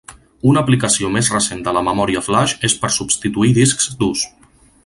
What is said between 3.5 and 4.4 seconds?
discs durs.